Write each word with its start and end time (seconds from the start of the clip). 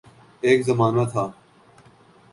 ایک 0.43 0.59
زمانہ 0.65 1.03
تھا 1.11 1.23